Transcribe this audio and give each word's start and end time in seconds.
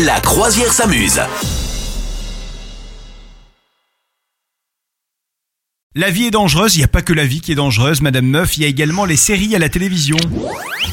La 0.00 0.20
croisière 0.20 0.72
s'amuse. 0.72 1.20
La 5.94 6.10
vie 6.10 6.24
est 6.24 6.30
dangereuse, 6.30 6.76
il 6.76 6.78
n'y 6.78 6.84
a 6.84 6.88
pas 6.88 7.02
que 7.02 7.12
la 7.12 7.26
vie 7.26 7.42
qui 7.42 7.52
est 7.52 7.56
dangereuse, 7.56 8.00
Madame 8.00 8.26
Meuf, 8.26 8.56
il 8.56 8.62
y 8.62 8.64
a 8.64 8.68
également 8.68 9.04
les 9.04 9.16
séries 9.16 9.54
à 9.54 9.58
la 9.58 9.68
télévision. 9.68 10.16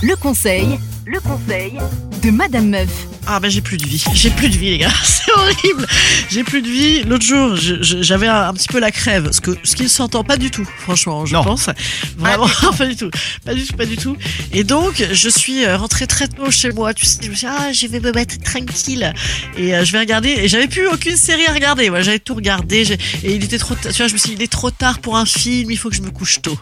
Le 0.04 0.15
conseil, 0.15 0.77
le 1.05 1.21
conseil 1.21 1.77
de 2.21 2.29
Madame 2.29 2.70
Meuf. 2.70 3.18
Ah 3.31 3.39
bah 3.39 3.47
j'ai 3.47 3.62
plus 3.62 3.78
de 3.78 3.86
vie, 3.86 4.04
j'ai 4.15 4.31
plus 4.31 4.50
de 4.50 4.57
vie 4.57 4.71
les 4.71 4.77
gars, 4.80 4.91
c'est 5.04 5.32
horrible, 5.34 5.86
j'ai 6.32 6.43
plus 6.43 6.64
de 6.64 6.68
vie. 6.68 7.04
L'autre 7.04 7.23
jour, 7.23 7.55
j'avais 7.55 8.25
un, 8.27 8.48
un 8.50 8.54
petit 8.55 8.68
peu 8.68 8.80
la 8.80 8.89
crève, 8.89 9.30
ce 9.32 9.39
que 9.39 9.52
ce 9.63 9.75
qui 9.75 9.84
ne 9.84 9.88
s'entend 9.88 10.23
pas 10.23 10.38
du 10.38 10.50
tout, 10.50 10.68
franchement, 10.80 11.27
je 11.27 11.34
Non. 11.36 11.44
pense. 11.44 11.70
Vraiment, 12.18 12.48
pas 12.77 12.88
du 12.88 12.95
tout, 12.95 13.12
pas 13.45 13.54
du 13.54 13.63
tout, 13.63 13.76
pas 13.77 13.86
du 13.86 13.98
tout. 13.98 14.18
Et 14.52 14.63
donc, 14.63 15.05
je 15.12 15.30
suis 15.30 15.63
euh, 15.63 15.77
rentrée 15.77 16.07
très 16.07 16.27
tôt 16.27 16.50
chez 16.50 16.71
moi, 16.71 16.95
tu 16.95 17.05
sais, 17.05 17.20
je 17.21 17.30
me 17.30 17.36
suis 17.36 17.45
dit, 17.45 17.54
ah, 17.55 17.71
je 17.71 17.86
vais 17.86 18.00
me 18.00 18.12
mettre 18.12 18.36
tranquille 18.39 19.13
et 19.55 19.75
euh, 19.75 19.86
je 19.86 19.91
vais 19.91 20.00
regarder. 20.00 20.30
Et 20.30 20.48
j'avais 20.48 20.67
plus 20.67 20.88
aucune 20.88 21.16
série 21.16 21.45
à 21.45 21.53
regarder, 21.53 21.91
j'avais 22.02 22.17
tout 22.17 22.34
regardé, 22.34 22.81
et 23.23 23.36
il 23.36 23.44
était 23.44 23.59
trop, 23.59 23.75
tu 23.75 23.89
vois, 23.89 24.08
je 24.08 24.14
me 24.14 24.17
suis 24.17 24.30
dit, 24.30 24.36
il 24.39 24.41
est 24.41 24.52
trop 24.52 24.72
tard 24.72 24.98
pour 24.98 25.17
un 25.17 25.25
film, 25.27 25.70
il 25.70 25.77
faut 25.77 25.89
que 25.91 25.95
je 25.95 26.02
me 26.02 26.09
couche 26.09 26.41
tôt. 26.41 26.58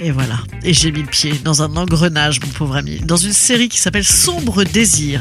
Et 0.00 0.10
voilà, 0.10 0.38
et 0.64 0.72
j'ai 0.72 0.90
mis 0.90 1.02
le 1.02 1.06
pied 1.08 1.34
dans 1.44 1.60
un 1.60 1.76
engrenage, 1.76 2.40
mon 2.40 2.48
pauvre 2.48 2.76
ami, 2.76 3.00
dans 3.04 3.18
une 3.18 3.34
série 3.34 3.68
qui 3.68 3.78
s'appelle 3.78 4.04
Sombre 4.06 4.64
Désir 4.64 5.20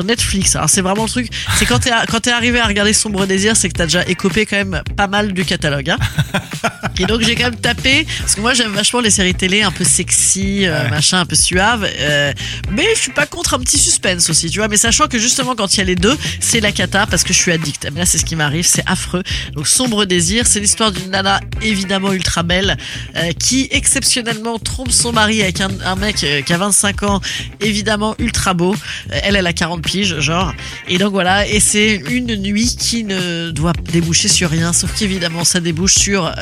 Netflix. 0.00 0.56
Alors 0.56 0.70
c'est 0.70 0.80
vraiment 0.80 1.04
le 1.04 1.08
truc, 1.08 1.28
c'est 1.56 1.66
quand 1.66 1.78
t'es 1.80 1.90
à- 1.90 2.04
quand 2.06 2.20
t'es 2.20 2.30
arrivé 2.32 2.58
à 2.60 2.66
regarder 2.66 2.92
Sombre 2.92 3.26
Désir, 3.26 3.56
c'est 3.56 3.68
que 3.68 3.74
t'as 3.74 3.84
déjà 3.84 4.02
écopé 4.06 4.46
quand 4.46 4.56
même 4.56 4.82
pas 4.96 5.06
mal 5.06 5.32
du 5.32 5.44
catalogue. 5.44 5.90
Hein. 5.90 5.98
Et 6.98 7.06
donc 7.06 7.22
j'ai 7.22 7.34
quand 7.34 7.44
même 7.44 7.56
tapé 7.56 8.06
parce 8.20 8.34
que 8.34 8.40
moi 8.40 8.54
j'aime 8.54 8.72
vachement 8.72 9.00
les 9.00 9.10
séries 9.10 9.34
télé 9.34 9.62
un 9.62 9.70
peu 9.70 9.84
sexy, 9.84 10.66
euh, 10.66 10.88
machin, 10.90 11.20
un 11.20 11.26
peu 11.26 11.36
suave. 11.36 11.88
euh, 12.00 12.32
mais 12.70 12.86
je 12.94 13.00
suis 13.00 13.12
pas 13.12 13.26
contre 13.26 13.54
un 13.54 13.58
petit 13.58 13.78
suspense 13.78 14.28
aussi, 14.30 14.50
tu 14.50 14.58
vois. 14.58 14.68
Mais 14.68 14.76
sachant 14.76 15.06
que 15.08 15.18
justement 15.18 15.54
quand 15.54 15.74
il 15.74 15.78
y 15.78 15.80
a 15.80 15.84
les 15.84 15.96
deux, 15.96 16.16
c'est 16.40 16.60
la 16.60 16.72
cata 16.72 17.06
parce 17.06 17.24
que 17.24 17.32
je 17.32 17.38
suis 17.38 17.52
addict. 17.52 17.88
Mais 17.92 18.00
là 18.00 18.06
c'est 18.06 18.18
ce 18.18 18.24
qui 18.24 18.36
m'arrive, 18.36 18.66
c'est 18.66 18.84
affreux. 18.86 19.22
Donc 19.54 19.66
Sombre 19.68 20.04
Désir, 20.04 20.46
c'est 20.46 20.60
l'histoire 20.60 20.92
d'une 20.92 21.10
nana 21.10 21.40
évidemment 21.62 22.12
ultra 22.12 22.42
belle 22.42 22.76
euh, 23.16 23.32
qui 23.38 23.68
exceptionnellement 23.70 24.58
trompe 24.58 24.90
son 24.90 25.12
mari 25.12 25.42
avec 25.42 25.60
un, 25.60 25.70
un 25.84 25.96
mec 25.96 26.22
euh, 26.24 26.42
qui 26.42 26.52
a 26.52 26.58
25 26.58 27.02
ans, 27.04 27.20
évidemment 27.60 28.14
ultra 28.18 28.54
beau. 28.54 28.74
Euh, 29.10 29.18
Elle, 29.22 29.36
elle 29.36 29.46
a 29.46 29.52
40 29.52 29.82
piges, 29.82 30.18
genre. 30.20 30.52
Et 30.88 30.98
donc 30.98 31.12
voilà, 31.12 31.46
et 31.46 31.60
c'est 31.60 31.94
une 32.10 32.34
nuit 32.36 32.76
qui 32.78 33.04
ne 33.04 33.50
doit 33.50 33.72
déboucher 33.92 34.28
sur 34.28 34.50
rien, 34.50 34.72
sauf 34.72 34.92
qu'évidemment 34.94 35.44
ça 35.44 35.60
débouche 35.60 35.94
sur 35.94 36.26
euh, 36.26 36.32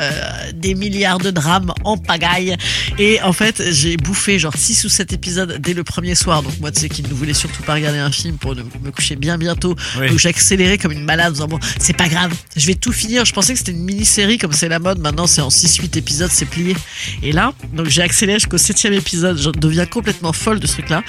des 0.54 0.74
milliards 0.74 1.18
de 1.18 1.30
drames 1.30 1.72
en 1.84 1.96
pagaille. 1.96 2.56
Et 2.98 3.20
en 3.22 3.32
fait, 3.32 3.62
j'ai 3.70 3.96
bouffé 3.96 4.38
genre 4.38 4.54
6 4.56 4.84
ou 4.84 4.88
7 4.88 5.12
épisodes 5.12 5.56
dès 5.60 5.74
le 5.74 5.84
premier 5.84 6.14
soir. 6.14 6.42
Donc 6.42 6.58
moi, 6.60 6.70
tu 6.70 6.80
sais, 6.80 6.88
qui 6.88 7.02
ne 7.02 7.08
voulais 7.08 7.34
surtout 7.34 7.62
pas 7.62 7.74
regarder 7.74 7.98
un 7.98 8.10
film 8.10 8.36
pour 8.36 8.54
me 8.56 8.90
coucher 8.90 9.16
bien 9.16 9.38
bientôt. 9.38 9.76
Oui. 9.98 10.08
Donc 10.08 10.18
j'ai 10.18 10.28
accéléré 10.28 10.78
comme 10.78 10.92
une 10.92 11.04
malade 11.04 11.28
en 11.28 11.32
disant 11.32 11.48
bon, 11.48 11.58
c'est 11.78 11.96
pas 11.96 12.08
grave, 12.08 12.32
je 12.56 12.66
vais 12.66 12.74
tout 12.74 12.92
finir. 12.92 13.24
Je 13.24 13.32
pensais 13.32 13.52
que 13.52 13.58
c'était 13.58 13.72
une 13.72 13.84
mini-série 13.84 14.38
comme 14.38 14.52
c'est 14.52 14.68
la 14.68 14.78
mode. 14.78 14.98
Maintenant, 14.98 15.26
c'est 15.26 15.40
en 15.40 15.48
6-8 15.48 15.96
épisodes, 15.98 16.30
c'est 16.32 16.46
plié. 16.46 16.76
Et 17.22 17.32
là, 17.32 17.52
donc 17.72 17.86
j'ai 17.86 18.02
accéléré 18.02 18.38
jusqu'au 18.38 18.58
7 18.58 18.86
épisode. 18.86 19.38
Je 19.38 19.50
deviens 19.50 19.86
complètement 19.86 20.32
folle 20.32 20.58
de 20.60 20.66
ce 20.66 20.72
truc-là. 20.74 21.02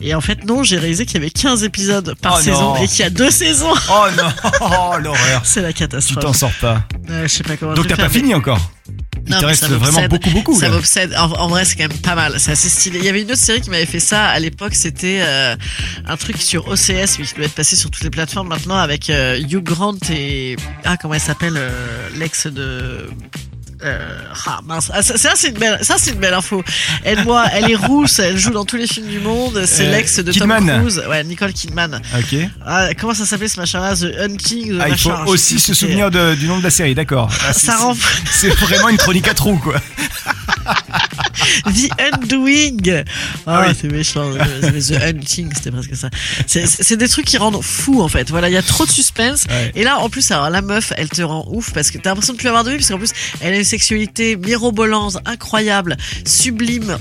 Et 0.00 0.14
en 0.14 0.20
fait, 0.20 0.44
non, 0.44 0.62
j'ai 0.62 0.78
réalisé 0.78 1.04
qu'il 1.06 1.14
y 1.14 1.18
avait 1.18 1.30
15 1.30 1.62
épisodes 1.64 2.14
par 2.20 2.36
Oh 2.38 2.42
saison 2.42 2.74
non. 2.74 2.76
et 2.82 2.86
qu'il 2.88 3.00
y 3.00 3.02
a 3.02 3.10
deux 3.10 3.30
saisons. 3.30 3.72
Oh 3.90 4.06
non, 4.16 4.28
oh, 4.60 4.98
l'horreur. 4.98 5.42
C'est 5.44 5.60
la 5.62 5.72
Tu 5.72 5.80
catastrophe. 5.80 6.24
t'en 6.24 6.32
sors 6.32 6.52
pas. 6.60 6.84
Ouais, 7.08 7.22
je 7.24 7.28
sais 7.28 7.42
pas 7.42 7.56
comment. 7.56 7.74
Donc 7.74 7.86
t'as 7.86 7.96
pas 7.96 8.08
fini 8.08 8.34
encore 8.34 8.70
Il 9.28 9.32
Non, 9.32 9.38
te 9.40 9.44
mais 9.44 9.50
reste 9.50 9.66
ça 9.66 9.68
vraiment 9.68 10.08
beaucoup, 10.08 10.30
beaucoup. 10.30 10.58
Ça 10.58 10.70
m'obsède. 10.70 11.14
En, 11.14 11.30
en 11.32 11.48
vrai, 11.48 11.64
c'est 11.66 11.76
quand 11.76 11.88
même 11.88 11.98
pas 11.98 12.14
mal. 12.14 12.34
C'est 12.38 12.52
assez 12.52 12.68
stylé. 12.70 12.98
Il 12.98 13.04
y 13.04 13.08
avait 13.08 13.22
une 13.22 13.30
autre 13.30 13.40
série 13.40 13.60
qui 13.60 13.68
m'avait 13.68 13.84
fait 13.86 14.00
ça 14.00 14.24
à 14.26 14.38
l'époque. 14.40 14.74
C'était 14.74 15.18
euh, 15.20 15.54
un 16.06 16.16
truc 16.16 16.38
sur 16.38 16.66
OCS, 16.68 17.18
mais 17.18 17.24
qui 17.26 17.34
doit 17.36 17.44
être 17.44 17.54
passé 17.54 17.76
sur 17.76 17.90
toutes 17.90 18.04
les 18.04 18.10
plateformes 18.10 18.48
maintenant 18.48 18.76
avec 18.78 19.10
euh, 19.10 19.38
Hugh 19.38 19.62
Grant 19.62 19.96
et 20.10 20.56
ah 20.84 20.96
comment 20.96 21.14
elle 21.14 21.20
s'appelle 21.20 21.54
euh, 21.56 22.08
l'ex 22.16 22.46
de 22.46 23.06
euh, 23.84 24.18
ah 24.46 24.60
mince, 24.64 24.90
Ah, 24.92 25.02
ça, 25.02 25.16
ça, 25.16 25.30
c'est 25.34 25.48
une 25.48 25.58
belle, 25.58 25.78
ça 25.82 25.94
c'est 25.98 26.10
une 26.12 26.18
belle 26.18 26.34
info. 26.34 26.64
Elle 27.04 27.20
est 27.70 27.74
rousse, 27.76 28.18
elle 28.18 28.36
joue 28.36 28.50
dans 28.50 28.64
tous 28.64 28.76
les 28.76 28.86
films 28.86 29.06
du 29.08 29.20
monde. 29.20 29.62
C'est 29.66 29.86
Euh, 29.86 29.92
l'ex 29.92 30.18
de 30.18 30.32
Kidman. 30.32 30.66
Tom 30.66 30.80
Cruise, 30.80 31.02
ouais 31.08 31.22
Nicole 31.24 31.52
Kidman. 31.52 32.00
Ok. 32.18 32.36
Ah, 32.66 32.88
comment 32.98 33.14
ça 33.14 33.24
s'appelait 33.26 33.48
ce 33.48 33.60
machin-là, 33.60 33.94
The 33.96 34.18
Hunting, 34.20 34.78
The 34.78 34.80
Ah, 34.82 34.88
il 34.88 34.98
faut 34.98 35.10
aussi 35.26 35.58
se 35.60 35.74
souvenir 35.74 36.10
de- 36.10 36.34
du 36.34 36.46
nom 36.48 36.58
de 36.58 36.64
la 36.64 36.70
série, 36.70 36.94
d'accord. 36.94 37.30
Ah, 37.46 37.52
c'est- 37.52 37.66
Ça 37.66 37.76
rend 37.76 37.96
C'est 38.30 38.48
vraiment 38.50 38.88
une 38.88 38.96
chronique 38.96 39.28
à 39.28 39.34
trous, 39.34 39.58
quoi. 39.58 39.76
The 41.66 41.90
Undoing. 42.14 43.04
Ah 43.46 43.60
Ah 43.60 43.64
oui. 43.68 43.74
c'est 43.80 43.88
méchant. 43.90 44.30
The 44.32 44.92
Hunting, 45.02 45.50
c'était 45.54 45.70
presque 45.70 45.96
ça. 45.96 46.10
C'est- 46.46 46.96
des 46.96 47.08
trucs 47.08 47.26
qui 47.26 47.36
rendent 47.38 47.62
fou 47.62 48.02
en 48.02 48.08
fait. 48.08 48.28
Voilà, 48.30 48.48
il 48.48 48.52
y 48.52 48.56
a 48.56 48.62
trop 48.62 48.84
de 48.84 48.90
suspense. 48.90 49.44
Ouais. 49.48 49.72
Et 49.76 49.84
là, 49.84 49.98
en 49.98 50.08
plus, 50.08 50.30
alors 50.32 50.50
la 50.50 50.62
meuf, 50.62 50.92
elle 50.96 51.08
te 51.08 51.22
rend 51.22 51.46
ouf 51.48 51.72
parce 51.72 51.90
que 51.90 51.98
t'as 51.98 52.10
l'impression 52.10 52.32
de 52.32 52.38
plus 52.38 52.48
avoir 52.48 52.64
de 52.64 52.70
vie 52.70 52.76
parce 52.78 52.88
qu'en 52.88 52.98
plus, 52.98 53.12
elle 53.40 53.54
a 53.54 53.58
une 53.58 53.64
sexualité 53.64 54.36
mirobolante, 54.36 55.18
incroyable, 55.26 55.96
sublime. 56.26 56.98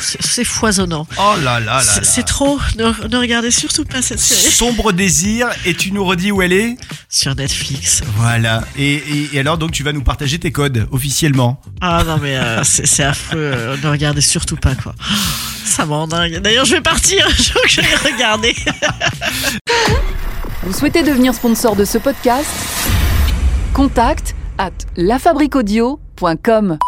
C'est- 0.00 0.44
foisonnant. 0.44 1.06
Oh 1.18 1.34
là 1.42 1.58
là 1.60 1.76
là. 1.76 1.80
C'est- 1.80 2.00
là. 2.00 2.06
C'est 2.06 2.22
trop. 2.24 2.58
Ne, 2.78 2.84
ne 3.08 3.16
regardez 3.16 3.50
surtout 3.50 3.84
pas 3.84 4.02
cette 4.02 4.20
série 4.20 4.40
Sombre 4.50 4.92
désir, 4.92 5.48
et 5.64 5.74
tu 5.74 5.90
nous 5.90 6.04
redis 6.04 6.30
où 6.32 6.42
elle 6.42 6.52
est 6.52 6.76
sur 7.08 7.34
Netflix. 7.34 8.02
Voilà. 8.16 8.62
Et, 8.78 8.94
et- 8.94 9.28
et 9.34 9.40
alors, 9.40 9.58
donc, 9.58 9.72
tu 9.72 9.82
vas 9.82 9.92
nous 9.92 10.02
partager 10.02 10.38
tes 10.38 10.52
codes 10.52 10.86
officiellement. 10.90 11.60
Ah 11.80 12.02
non 12.06 12.18
mais 12.22 12.36
euh, 12.36 12.62
c'est 12.64 12.86
c'est 12.86 13.02
affreux. 13.04 13.76
Regardez 13.90 14.20
surtout 14.20 14.56
pas 14.56 14.74
quoi. 14.74 14.94
Ça 15.64 15.86
m'en 15.86 16.06
dingue. 16.06 16.38
D'ailleurs, 16.40 16.66
je 16.66 16.74
vais 16.74 16.80
partir. 16.80 17.26
Je 17.36 17.52
veux 17.52 17.60
que 17.62 17.68
j'aille 17.68 18.12
regarder. 18.12 18.54
Vous 20.62 20.72
souhaitez 20.72 21.02
devenir 21.02 21.34
sponsor 21.34 21.74
de 21.74 21.84
ce 21.84 21.98
podcast? 21.98 22.48
Contact 23.72 24.34
à 24.58 24.70
lafabriquaudio.com. 24.96 26.78